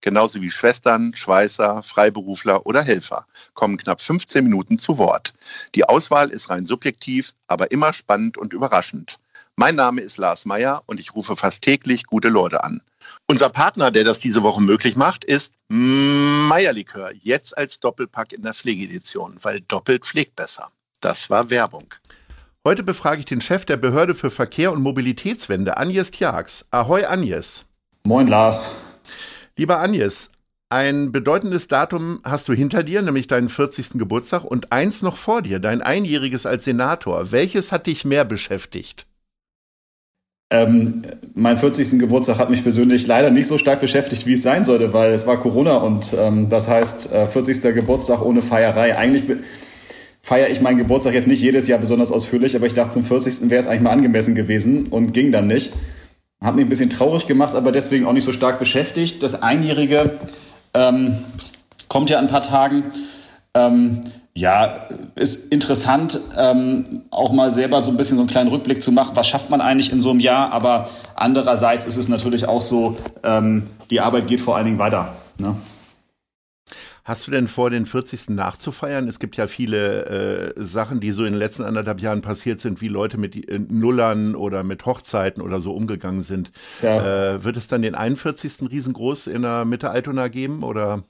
[0.00, 5.32] genauso wie Schwestern, Schweißer, Freiberufler oder Helfer, kommen knapp 15 Minuten zu Wort.
[5.74, 9.18] Die Auswahl ist rein subjektiv, aber immer spannend und überraschend.
[9.56, 12.80] Mein Name ist Lars Meyer und ich rufe fast täglich gute Leute an.
[13.26, 18.54] Unser Partner, der das diese Woche möglich macht, ist Meierlikör, jetzt als Doppelpack in der
[18.54, 20.70] Pflegedition, weil doppelt pflegt besser.
[21.00, 21.94] Das war Werbung.
[22.64, 26.64] Heute befrage ich den Chef der Behörde für Verkehr und Mobilitätswende, Agnes Tjax.
[26.70, 27.64] Ahoi, Agnes.
[28.04, 28.70] Moin, Lars.
[29.58, 30.30] Lieber Agnes,
[30.70, 33.98] ein bedeutendes Datum hast du hinter dir, nämlich deinen 40.
[33.98, 37.32] Geburtstag und eins noch vor dir, dein Einjähriges als Senator.
[37.32, 39.08] Welches hat dich mehr beschäftigt?
[40.52, 41.02] Ähm,
[41.34, 41.98] mein 40.
[41.98, 45.26] Geburtstag hat mich persönlich leider nicht so stark beschäftigt, wie es sein sollte, weil es
[45.26, 47.60] war Corona und ähm, das heißt äh, 40.
[47.74, 48.96] Geburtstag ohne Feierei.
[48.96, 49.24] Eigentlich
[50.22, 53.50] feiere ich meinen Geburtstag jetzt nicht jedes Jahr besonders ausführlich, aber ich dachte, zum 40.
[53.50, 55.72] wäre es eigentlich mal angemessen gewesen und ging dann nicht.
[56.42, 59.22] Hat mich ein bisschen traurig gemacht, aber deswegen auch nicht so stark beschäftigt.
[59.22, 60.18] Das Einjährige
[60.72, 61.18] ähm,
[61.88, 62.84] kommt ja in ein paar Tagen.
[63.54, 64.02] Ähm,
[64.34, 68.92] ja, ist interessant, ähm, auch mal selber so ein bisschen so einen kleinen Rückblick zu
[68.92, 69.16] machen.
[69.16, 70.52] Was schafft man eigentlich in so einem Jahr?
[70.52, 75.16] Aber andererseits ist es natürlich auch so, ähm, die Arbeit geht vor allen Dingen weiter.
[75.38, 75.56] Ne?
[77.08, 78.28] Hast du denn vor, den 40.
[78.28, 79.08] nachzufeiern?
[79.08, 82.82] Es gibt ja viele äh, Sachen, die so in den letzten anderthalb Jahren passiert sind,
[82.82, 86.52] wie Leute mit äh, Nullern oder mit Hochzeiten oder so umgegangen sind.
[86.82, 87.36] Ja.
[87.36, 88.70] Äh, wird es dann den 41.
[88.70, 91.02] riesengroß in der Mitte Altona geben oder?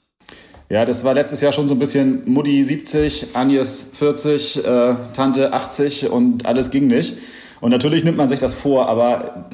[0.70, 5.52] Ja, das war letztes Jahr schon so ein bisschen Mutti 70, Agnes 40, äh, Tante
[5.52, 7.16] 80 und alles ging nicht.
[7.60, 9.50] Und natürlich nimmt man sich das vor, aber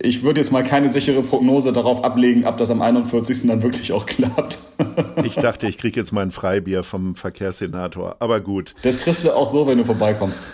[0.00, 3.46] ich würde jetzt mal keine sichere Prognose darauf ablegen, ob das am 41.
[3.46, 4.58] dann wirklich auch klappt.
[5.24, 8.74] ich dachte, ich kriege jetzt mal ein Freibier vom Verkehrssenator, aber gut.
[8.82, 10.46] Das kriegst du auch so, wenn du vorbeikommst.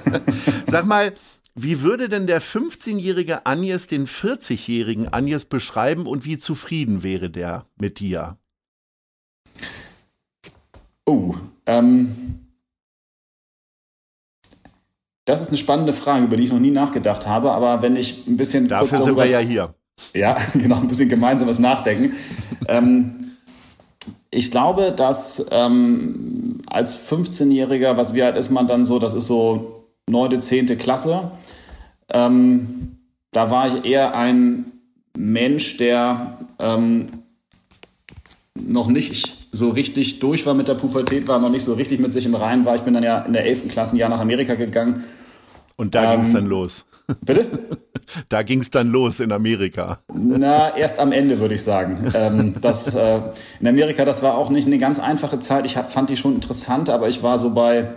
[0.66, 1.12] Sag mal,
[1.54, 7.66] wie würde denn der 15-jährige Agnes den 40-jährigen Agnes beschreiben und wie zufrieden wäre der
[7.76, 8.36] mit dir?
[11.04, 11.34] Oh,
[11.66, 12.47] ähm,
[15.28, 17.52] das ist eine spannende Frage, über die ich noch nie nachgedacht habe.
[17.52, 18.66] Aber wenn ich ein bisschen.
[18.66, 19.74] Dafür darüber, sind wir ja hier.
[20.14, 22.14] Ja, genau, ein bisschen gemeinsames Nachdenken.
[22.66, 23.32] ähm,
[24.30, 29.26] ich glaube, dass ähm, als 15-Jähriger, was wie alt ist man dann so, das ist
[29.26, 31.30] so neunte, zehnte Klasse.
[32.10, 32.98] Ähm,
[33.30, 34.72] da war ich eher ein
[35.16, 37.06] Mensch, der ähm,
[38.54, 42.12] noch nicht so richtig durch war mit der Pubertät, war noch nicht so richtig mit
[42.12, 42.74] sich im Reinen war.
[42.74, 43.68] Ich bin dann ja in der 11.
[43.68, 45.04] Klasse ein Jahr nach Amerika gegangen
[45.78, 46.84] und da ähm, ging es dann los.
[47.24, 47.46] Bitte?
[48.28, 50.00] Da ging es dann los in Amerika.
[50.12, 52.12] Na, erst am Ende würde ich sagen.
[52.14, 53.20] Ähm, das, äh,
[53.60, 55.64] in Amerika, das war auch nicht eine ganz einfache Zeit.
[55.64, 57.94] Ich hab, fand die schon interessant, aber ich war so bei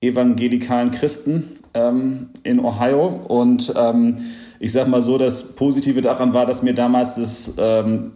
[0.00, 4.16] evangelikalen Christen ähm, in Ohio und ähm,
[4.60, 8.12] ich sag mal so, das Positive daran war, dass mir damals das ähm,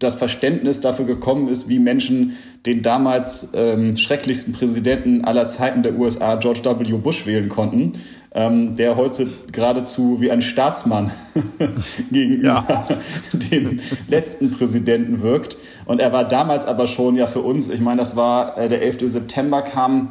[0.00, 2.36] das Verständnis dafür gekommen ist, wie Menschen
[2.66, 6.96] den damals ähm, schrecklichsten Präsidenten aller Zeiten der USA, George W.
[6.96, 7.92] Bush, wählen konnten,
[8.32, 11.10] ähm, der heute geradezu wie ein Staatsmann
[12.12, 12.88] gegenüber ja.
[13.32, 15.56] dem letzten Präsidenten wirkt.
[15.84, 18.82] Und er war damals aber schon ja für uns, ich meine, das war äh, der
[18.82, 19.10] 11.
[19.10, 20.10] September, kam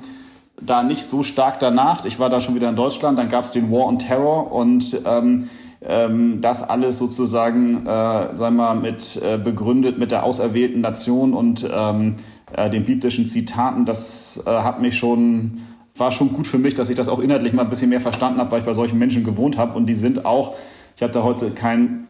[0.61, 2.03] da nicht so stark danach.
[2.03, 5.01] Ich war da schon wieder in Deutschland, dann gab es den War on Terror und
[5.05, 5.49] ähm,
[5.81, 11.33] ähm, das alles sozusagen, äh, sagen wir mal, mit äh, begründet mit der auserwählten Nation
[11.33, 12.11] und ähm,
[12.55, 13.85] äh, den biblischen Zitaten.
[13.85, 15.61] Das äh, hat mich schon
[15.99, 18.39] war schon gut für mich, dass ich das auch inhaltlich mal ein bisschen mehr verstanden
[18.39, 20.55] habe, weil ich bei solchen Menschen gewohnt habe und die sind auch.
[20.95, 22.07] Ich habe da heute keinen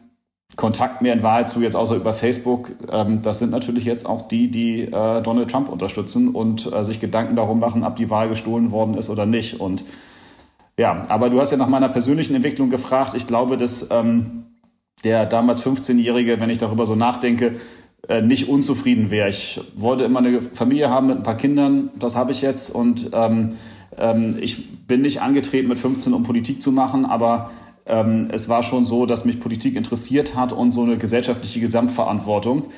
[0.56, 2.72] Kontakt mehr in Wahrheit zu jetzt außer über Facebook.
[2.92, 7.00] Ähm, das sind natürlich jetzt auch die, die äh, Donald Trump unterstützen und äh, sich
[7.00, 9.60] Gedanken darum machen, ob die Wahl gestohlen worden ist oder nicht.
[9.60, 9.84] Und
[10.76, 13.14] ja, aber du hast ja nach meiner persönlichen Entwicklung gefragt.
[13.14, 14.44] Ich glaube, dass ähm,
[15.04, 17.56] der damals 15-Jährige, wenn ich darüber so nachdenke,
[18.08, 19.28] äh, nicht unzufrieden wäre.
[19.28, 22.70] Ich wollte immer eine Familie haben mit ein paar Kindern, das habe ich jetzt.
[22.70, 23.50] Und ähm,
[23.96, 27.50] ähm, ich bin nicht angetreten mit 15, um Politik zu machen, aber
[27.86, 32.68] ähm, es war schon so, dass mich Politik interessiert hat und so eine gesellschaftliche Gesamtverantwortung.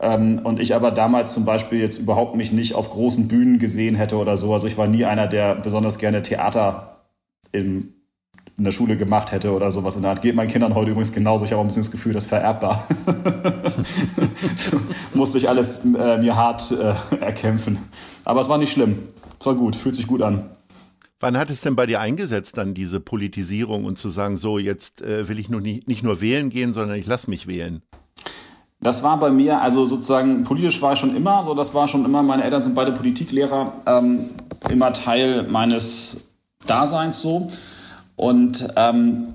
[0.00, 3.96] Ähm, und ich aber damals zum Beispiel jetzt überhaupt mich nicht auf großen Bühnen gesehen
[3.96, 4.52] hätte oder so.
[4.52, 7.04] Also ich war nie einer, der besonders gerne Theater
[7.52, 7.94] im
[8.58, 10.20] in der Schule gemacht hätte oder sowas in der Art.
[10.22, 11.44] Geht meinen Kindern heute übrigens genauso.
[11.44, 12.86] Ich habe auch ein bisschen das Gefühl, das ist vererbbar.
[14.56, 14.80] so,
[15.14, 17.78] musste ich alles äh, mir hart äh, erkämpfen.
[18.24, 19.08] Aber es war nicht schlimm.
[19.38, 20.50] Es war gut, fühlt sich gut an.
[21.20, 25.02] Wann hat es denn bei dir eingesetzt, dann diese Politisierung und zu sagen, so jetzt
[25.02, 27.82] äh, will ich nur nicht, nicht nur wählen gehen, sondern ich lasse mich wählen?
[28.80, 32.04] Das war bei mir, also sozusagen politisch war ich schon immer, so das war schon
[32.04, 34.30] immer, meine Eltern sind beide Politiklehrer, ähm,
[34.68, 36.18] immer Teil meines
[36.66, 37.48] Daseins so.
[38.18, 39.34] Und ähm,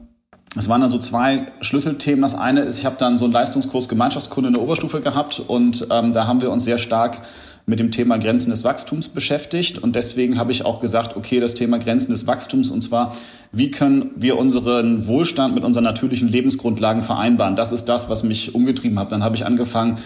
[0.56, 2.22] es waren dann so zwei Schlüsselthemen.
[2.22, 5.88] Das eine ist, ich habe dann so einen Leistungskurs Gemeinschaftskunde in der Oberstufe gehabt und
[5.90, 7.22] ähm, da haben wir uns sehr stark
[7.66, 9.78] mit dem Thema Grenzen des Wachstums beschäftigt.
[9.78, 13.16] Und deswegen habe ich auch gesagt, okay, das Thema Grenzen des Wachstums, und zwar,
[13.54, 17.56] wie können wir unseren Wohlstand mit unseren natürlichen Lebensgrundlagen vereinbaren?
[17.56, 19.14] Das ist das, was mich umgetrieben hat.
[19.14, 19.98] Dann habe ich angefangen,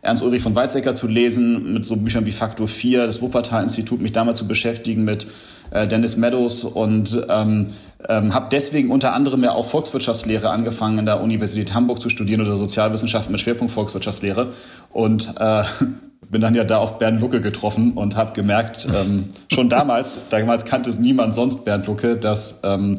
[0.00, 4.12] Ernst Ulrich von Weizsäcker zu lesen, mit so Büchern wie Faktor 4, das Wuppertal-Institut, mich
[4.12, 5.28] damals zu beschäftigen mit
[5.72, 7.66] äh, Dennis Meadows und ähm,
[8.08, 12.40] ähm, habe deswegen unter anderem ja auch Volkswirtschaftslehre angefangen in der Universität Hamburg zu studieren
[12.40, 14.52] oder Sozialwissenschaften mit Schwerpunkt Volkswirtschaftslehre
[14.92, 15.62] und äh,
[16.30, 20.64] bin dann ja da auf Bernd Lucke getroffen und habe gemerkt, ähm, schon damals, damals
[20.64, 22.98] kannte es niemand sonst Bernd Lucke, dass ähm,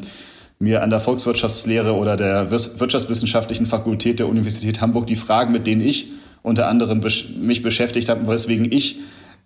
[0.58, 5.80] mir an der Volkswirtschaftslehre oder der Wirtschaftswissenschaftlichen Fakultät der Universität Hamburg die Fragen, mit denen
[5.80, 6.12] ich
[6.42, 7.00] unter anderem
[7.40, 8.98] mich beschäftigt habe, weswegen ich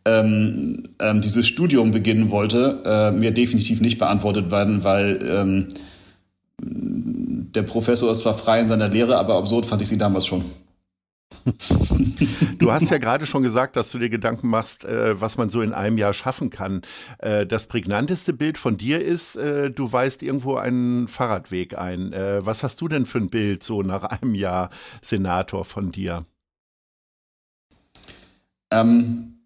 [0.08, 5.68] ähm, ähm, dieses Studium beginnen wollte, äh, mir definitiv nicht beantwortet werden, weil ähm,
[6.60, 10.44] der Professor ist zwar frei in seiner Lehre, aber absurd fand ich sie damals schon.
[12.58, 15.62] Du hast ja gerade schon gesagt, dass du dir Gedanken machst, äh, was man so
[15.62, 16.82] in einem Jahr schaffen kann.
[17.18, 22.12] Äh, das prägnanteste Bild von dir ist, äh, du weist irgendwo einen Fahrradweg ein.
[22.12, 24.70] Äh, was hast du denn für ein Bild so nach einem Jahr
[25.00, 26.24] Senator von dir?
[28.70, 29.37] Ähm,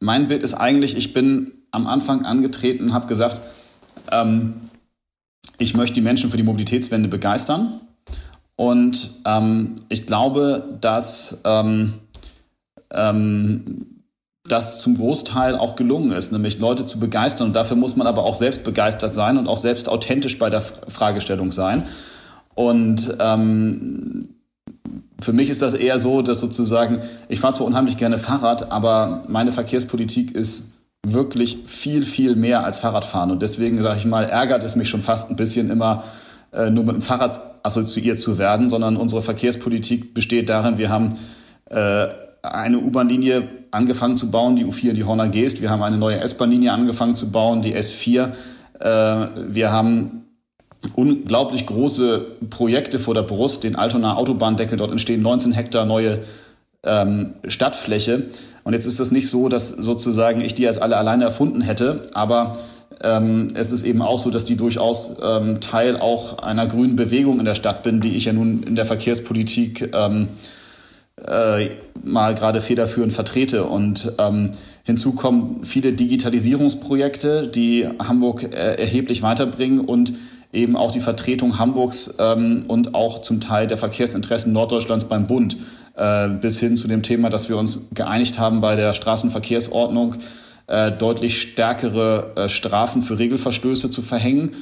[0.00, 3.40] mein Bild ist eigentlich, ich bin am Anfang angetreten, habe gesagt,
[4.10, 4.54] ähm,
[5.58, 7.80] ich möchte die Menschen für die Mobilitätswende begeistern
[8.56, 11.94] und ähm, ich glaube, dass ähm,
[12.90, 14.02] ähm,
[14.44, 17.48] das zum Großteil auch gelungen ist, nämlich Leute zu begeistern.
[17.48, 20.62] Und dafür muss man aber auch selbst begeistert sein und auch selbst authentisch bei der
[20.62, 21.84] Fragestellung sein.
[22.54, 24.35] Und ähm,
[25.20, 26.98] für mich ist das eher so, dass sozusagen,
[27.28, 30.76] ich fahre zwar unheimlich gerne Fahrrad, aber meine Verkehrspolitik ist
[31.06, 33.30] wirklich viel, viel mehr als Fahrradfahren.
[33.30, 36.04] Und deswegen, sage ich mal, ärgert es mich schon fast ein bisschen immer,
[36.52, 41.10] äh, nur mit dem Fahrrad assoziiert zu werden, sondern unsere Verkehrspolitik besteht darin, wir haben
[41.70, 42.08] äh,
[42.42, 45.62] eine U-Bahn-Linie angefangen zu bauen, die U4 in die Horner Geest.
[45.62, 48.32] Wir haben eine neue S-Bahn-Linie angefangen zu bauen, die S4.
[48.78, 50.25] Äh, wir haben
[50.94, 54.78] unglaublich große Projekte vor der Brust, den Altonaer Autobahndeckel.
[54.78, 56.20] Dort entstehen 19 Hektar neue
[56.84, 58.26] ähm, Stadtfläche.
[58.64, 62.02] Und jetzt ist das nicht so, dass sozusagen ich die als alle alleine erfunden hätte,
[62.14, 62.56] aber
[63.02, 67.38] ähm, es ist eben auch so, dass die durchaus ähm, Teil auch einer grünen Bewegung
[67.38, 70.28] in der Stadt bin, die ich ja nun in der Verkehrspolitik ähm,
[71.26, 71.70] äh,
[72.02, 73.64] mal gerade federführend vertrete.
[73.64, 74.52] Und ähm,
[74.84, 80.12] hinzu kommen viele Digitalisierungsprojekte, die Hamburg äh, erheblich weiterbringen und
[80.52, 85.56] eben auch die Vertretung Hamburgs ähm, und auch zum Teil der Verkehrsinteressen Norddeutschlands beim Bund,
[85.96, 90.16] äh, bis hin zu dem Thema, dass wir uns geeinigt haben bei der Straßenverkehrsordnung,
[90.66, 94.52] äh, deutlich stärkere äh, Strafen für Regelverstöße zu verhängen.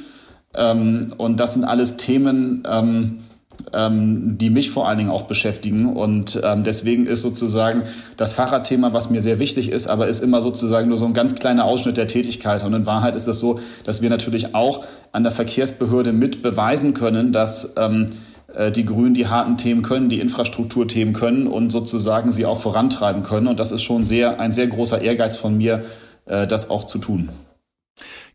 [0.55, 3.19] Ähm, und das sind alles Themen, ähm,
[3.73, 5.95] ähm, die mich vor allen Dingen auch beschäftigen.
[5.95, 7.83] Und ähm, deswegen ist sozusagen
[8.17, 11.35] das Fahrradthema, was mir sehr wichtig ist, aber ist immer sozusagen nur so ein ganz
[11.35, 12.65] kleiner Ausschnitt der Tätigkeit.
[12.65, 16.95] Und in Wahrheit ist es so, dass wir natürlich auch an der Verkehrsbehörde mit beweisen
[16.95, 18.07] können, dass ähm,
[18.55, 23.23] äh, die Grünen die harten Themen können, die Infrastrukturthemen können und sozusagen sie auch vorantreiben
[23.23, 23.47] können.
[23.47, 25.85] Und das ist schon sehr, ein sehr großer Ehrgeiz von mir,
[26.27, 27.31] äh, das auch zu tun.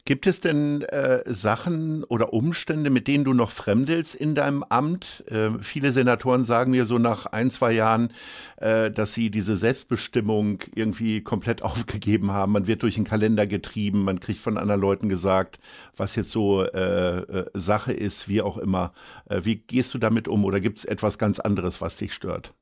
[0.06, 5.24] Gibt es denn äh, Sachen oder Umstände, mit denen du noch fremdelst in deinem Amt?
[5.30, 8.12] Äh, viele Senatoren sagen mir so nach ein, zwei Jahren,
[8.58, 12.54] äh, dass sie diese Selbstbestimmung irgendwie komplett aufgegeben haben.
[12.54, 15.60] Man wird durch den Kalender getrieben, man kriegt von anderen Leuten gesagt,
[15.96, 18.94] was jetzt so äh, äh, Sache ist, wie auch immer.
[19.30, 22.54] Äh, wie gehst du damit um oder gibt es etwas ganz anderes, was dich stört?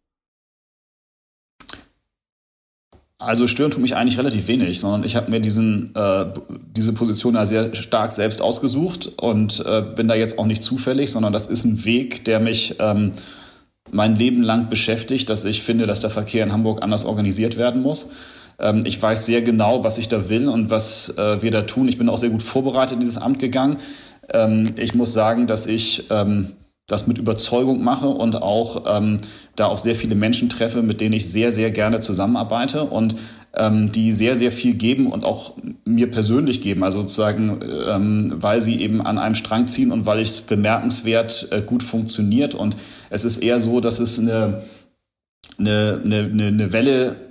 [3.20, 6.28] Also stören tut mich eigentlich relativ wenig, sondern ich habe mir diesen, äh,
[6.76, 11.10] diese Position ja sehr stark selbst ausgesucht und äh, bin da jetzt auch nicht zufällig,
[11.12, 13.14] sondern das ist ein Weg, der mich ähm,
[13.92, 17.82] mein Leben lang beschäftigt, dass ich finde, dass der Verkehr in Hamburg anders organisiert werden
[17.82, 18.08] muss.
[18.60, 21.88] Ähm, ich weiß sehr genau, was ich da will und was äh, wir da tun.
[21.88, 23.78] Ich bin auch sehr gut vorbereitet in dieses Amt gegangen.
[24.30, 26.50] Ähm, ich muss sagen, dass ich ähm,
[26.88, 29.17] das mit Überzeugung mache und auch ähm,
[29.58, 32.86] da auf sehr viele Menschen treffe, mit denen ich sehr, sehr gerne zusammenarbeite.
[32.86, 33.15] Und
[33.58, 36.84] ähm, die sehr, sehr viel geben und auch mir persönlich geben.
[36.84, 41.62] Also sozusagen, ähm, weil sie eben an einem Strang ziehen und weil es bemerkenswert äh,
[41.62, 42.56] gut funktioniert.
[42.56, 42.77] Und
[43.10, 44.63] es ist eher so, dass es eine,
[45.58, 47.27] eine, eine, eine Welle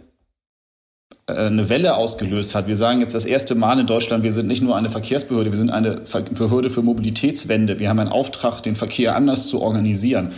[1.26, 2.68] eine Welle ausgelöst hat.
[2.68, 5.58] Wir sagen jetzt das erste Mal in Deutschland, wir sind nicht nur eine Verkehrsbehörde, wir
[5.58, 6.02] sind eine
[6.32, 7.80] Behörde für Mobilitätswende.
[7.80, 10.32] Wir haben einen Auftrag, den Verkehr anders zu organisieren.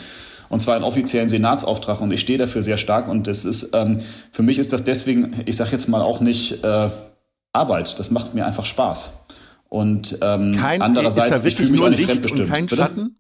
[0.49, 2.01] Und zwar einen offiziellen Senatsauftrag.
[2.01, 3.07] Und ich stehe dafür sehr stark.
[3.07, 4.01] Und das ist, ähm,
[4.33, 6.89] für mich ist das deswegen, ich sage jetzt mal auch nicht äh,
[7.53, 7.99] Arbeit.
[7.99, 9.13] Das macht mir einfach Spaß.
[9.69, 12.45] Und ähm, kein, andererseits, ich fühle mich auch nicht fremdbestimmt.
[12.45, 13.18] Und kein Schatten?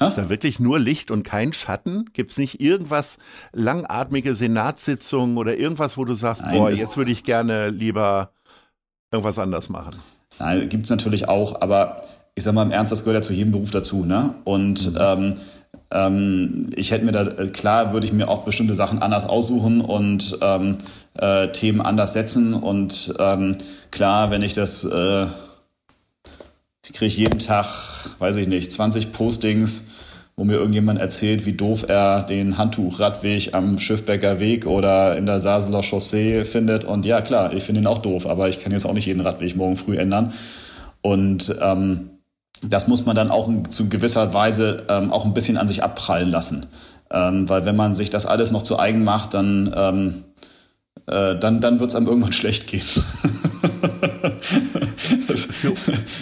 [0.00, 2.06] Ist da wirklich nur Licht und kein Schatten?
[2.12, 3.18] Gibt es nicht irgendwas
[3.52, 8.32] langatmige Senatssitzungen oder irgendwas, wo du sagst, Nein, boah, jetzt würde ich gerne lieber
[9.10, 9.96] irgendwas anders machen?
[10.38, 11.98] Nein, gibt es natürlich auch, aber
[12.34, 14.04] ich sag mal im Ernst, das gehört ja zu jedem Beruf dazu.
[14.04, 14.34] Ne?
[14.44, 14.98] Und mhm.
[14.98, 15.34] ähm,
[15.92, 20.38] ähm, ich hätte mir da, klar würde ich mir auch bestimmte Sachen anders aussuchen und
[20.40, 20.78] ähm,
[21.14, 22.54] äh, Themen anders setzen.
[22.54, 23.56] Und ähm,
[23.90, 25.26] klar, wenn ich das äh,
[26.84, 27.66] ich kriege jeden Tag,
[28.18, 29.84] weiß ich nicht, 20 Postings,
[30.36, 35.40] wo mir irgendjemand erzählt, wie doof er den Handtuchradweg am Schiffbecker Weg oder in der
[35.40, 36.84] Saseler Chaussee findet.
[36.84, 39.20] Und ja, klar, ich finde ihn auch doof, aber ich kann jetzt auch nicht jeden
[39.20, 40.32] Radweg morgen früh ändern.
[41.02, 42.10] Und ähm,
[42.66, 46.30] das muss man dann auch zu gewisser Weise ähm, auch ein bisschen an sich abprallen
[46.30, 46.66] lassen.
[47.10, 50.24] Ähm, weil wenn man sich das alles noch zu eigen macht, dann, ähm,
[51.06, 52.86] äh, dann, dann wird es einem irgendwann schlecht gehen.
[55.60, 55.74] für,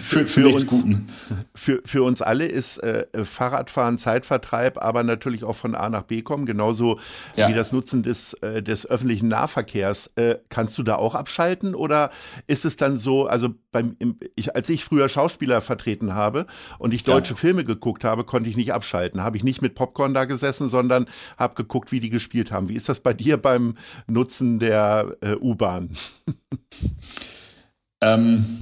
[0.08, 1.06] führt zu nichts Guten.
[1.54, 6.22] Für, für uns alle ist äh, Fahrradfahren Zeitvertreib, aber natürlich auch von A nach B
[6.22, 6.98] kommen, genauso
[7.36, 7.48] ja.
[7.48, 10.12] wie das Nutzen des, äh, des öffentlichen Nahverkehrs.
[10.16, 12.10] Äh, kannst du da auch abschalten oder
[12.46, 16.46] ist es dann so, also beim, im, ich, als ich früher Schauspieler vertreten habe
[16.78, 17.38] und ich deutsche ja.
[17.38, 19.22] Filme geguckt habe, konnte ich nicht abschalten.
[19.22, 22.68] Habe ich nicht mit Popcorn da gesessen, sondern habe geguckt, wie die gespielt haben.
[22.68, 25.90] Wie ist das bei dir beim Nutzen der äh, U-Bahn?
[28.00, 28.60] Ähm,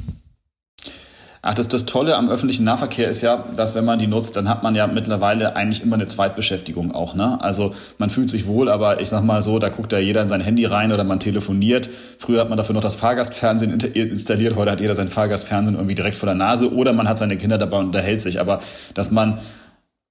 [1.46, 4.48] ach, das, das Tolle am öffentlichen Nahverkehr ist ja, dass wenn man die nutzt, dann
[4.48, 7.14] hat man ja mittlerweile eigentlich immer eine Zweitbeschäftigung auch.
[7.14, 7.38] Ne?
[7.40, 10.28] Also man fühlt sich wohl, aber ich sag mal so, da guckt ja jeder in
[10.28, 11.88] sein Handy rein oder man telefoniert.
[12.18, 16.16] Früher hat man dafür noch das Fahrgastfernsehen installiert, heute hat jeder sein Fahrgastfernsehen irgendwie direkt
[16.16, 18.40] vor der Nase oder man hat seine Kinder dabei und unterhält sich.
[18.40, 18.60] Aber
[18.94, 19.38] dass man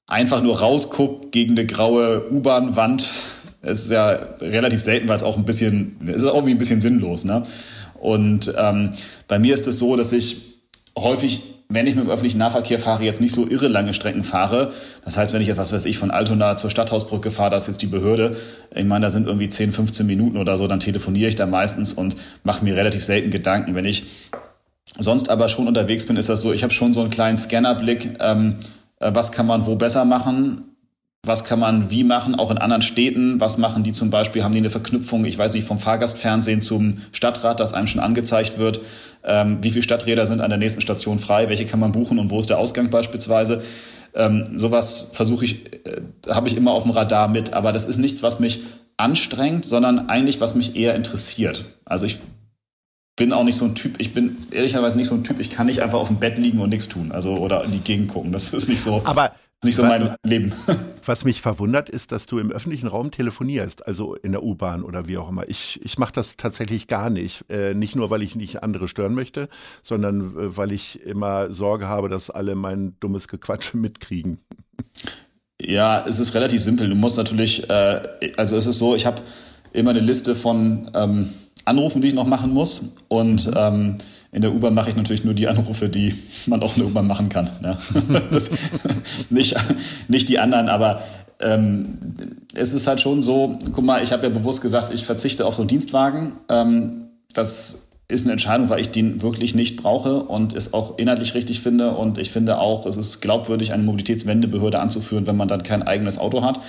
[0.08, 3.10] einfach nur rausguckt gegen eine graue U-Bahn-Wand,
[3.62, 7.26] ist ja relativ selten, weil es auch ein bisschen, ist auch irgendwie ein bisschen sinnlos.
[7.26, 7.44] Ne?
[7.96, 8.92] Und ähm,
[9.28, 10.55] bei mir ist es so, dass ich
[10.98, 14.72] häufig wenn ich mit dem öffentlichen Nahverkehr fahre, jetzt nicht so irre lange Strecken fahre.
[15.04, 17.68] Das heißt, wenn ich jetzt, was weiß ich, von Altona zur Stadthausbrücke fahre, da ist
[17.68, 18.36] jetzt die Behörde.
[18.74, 21.94] Ich meine, da sind irgendwie 10, 15 Minuten oder so, dann telefoniere ich da meistens
[21.94, 23.74] und mache mir relativ selten Gedanken.
[23.74, 24.06] Wenn ich
[25.00, 28.18] sonst aber schon unterwegs bin, ist das so, ich habe schon so einen kleinen Scannerblick,
[28.22, 28.58] ähm,
[29.00, 30.75] äh, was kann man wo besser machen
[31.28, 34.52] was kann man wie machen, auch in anderen Städten, was machen die zum Beispiel, haben
[34.52, 38.82] die eine Verknüpfung, ich weiß nicht, vom Fahrgastfernsehen zum Stadtrat, das einem schon angezeigt wird,
[39.24, 42.30] ähm, wie viele Stadträder sind an der nächsten Station frei, welche kann man buchen und
[42.30, 43.64] wo ist der Ausgang beispielsweise.
[44.14, 47.98] Ähm, sowas versuche ich, äh, habe ich immer auf dem Radar mit, aber das ist
[47.98, 48.62] nichts, was mich
[48.98, 51.66] anstrengt, sondern eigentlich, was mich eher interessiert.
[51.84, 52.20] Also ich
[53.16, 55.68] bin auch nicht so ein Typ, ich bin ehrlicherweise nicht so ein Typ, ich kann
[55.68, 58.32] nicht einfach auf dem Bett liegen und nichts tun, also oder in die Gegend gucken.
[58.32, 59.02] Das ist nicht so.
[59.06, 59.32] Aber
[59.66, 60.54] nicht so mein Leben.
[61.06, 65.08] Was mich verwundert, ist, dass du im öffentlichen Raum telefonierst, also in der U-Bahn oder
[65.08, 65.48] wie auch immer.
[65.50, 67.46] Ich, ich mache das tatsächlich gar nicht.
[67.50, 69.50] Äh, nicht nur, weil ich nicht andere stören möchte,
[69.84, 74.40] sondern äh, weil ich immer Sorge habe, dass alle mein dummes Gequatsche mitkriegen.
[75.62, 76.90] Ja, es ist relativ simpel.
[76.90, 78.02] Du musst natürlich, äh,
[78.38, 79.22] also es ist so, ich habe
[79.74, 81.30] immer eine Liste von ähm,
[81.66, 82.94] Anrufen, die ich noch machen muss.
[83.08, 83.54] Und mhm.
[83.58, 83.96] ähm,
[84.36, 86.14] in der U-Bahn mache ich natürlich nur die Anrufe, die
[86.46, 87.52] man auch in der U-Bahn machen kann.
[87.62, 87.78] Ne?
[88.32, 88.52] das,
[89.30, 89.56] nicht,
[90.10, 91.04] nicht die anderen, aber
[91.40, 91.98] ähm,
[92.54, 95.56] es ist halt schon so, guck mal, ich habe ja bewusst gesagt, ich verzichte auf
[95.56, 96.34] so einen Dienstwagen.
[96.50, 101.34] Ähm, das ist eine Entscheidung, weil ich den wirklich nicht brauche und es auch inhaltlich
[101.34, 101.92] richtig finde.
[101.92, 106.18] Und ich finde auch, es ist glaubwürdig, eine Mobilitätswendebehörde anzuführen, wenn man dann kein eigenes
[106.18, 106.60] Auto hat.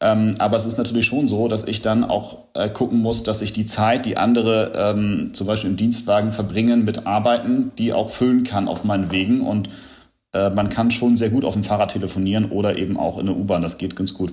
[0.00, 3.42] Ähm, aber es ist natürlich schon so, dass ich dann auch äh, gucken muss, dass
[3.42, 8.08] ich die Zeit, die andere ähm, zum Beispiel im Dienstwagen verbringen mit Arbeiten, die auch
[8.10, 9.40] füllen kann auf meinen Wegen.
[9.40, 9.70] Und
[10.32, 13.36] äh, man kann schon sehr gut auf dem Fahrrad telefonieren oder eben auch in der
[13.36, 13.62] U-Bahn.
[13.62, 14.32] Das geht ganz gut.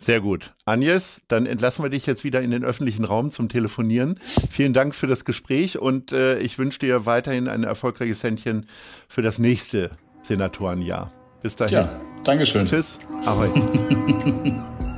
[0.00, 0.52] Sehr gut.
[0.64, 4.18] Agnes, dann entlassen wir dich jetzt wieder in den öffentlichen Raum zum Telefonieren.
[4.50, 8.66] Vielen Dank für das Gespräch und äh, ich wünsche dir weiterhin ein erfolgreiches Händchen
[9.06, 9.90] für das nächste
[10.22, 11.12] Senatorenjahr.
[11.40, 11.74] Bis dahin.
[11.74, 12.66] Ja, Dankeschön.
[12.66, 12.98] Tschüss.
[13.26, 13.48] Ahoi.